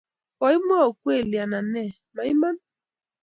Koimwai 0.37 0.87
ukweli 0.91 1.37
ana 1.43 1.59
ne, 1.73 1.83
maiman? 2.15 2.57